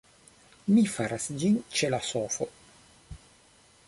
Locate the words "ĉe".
1.79-1.89